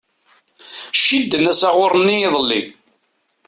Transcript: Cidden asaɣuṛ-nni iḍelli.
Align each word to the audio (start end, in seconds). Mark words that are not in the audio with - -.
Cidden 1.03 1.45
asaɣuṛ-nni 1.51 2.17
iḍelli. 2.27 2.61